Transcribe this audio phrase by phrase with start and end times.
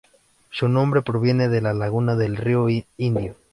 [0.49, 2.65] Su nombre proviene de la laguna del Río
[2.97, 3.35] Indio.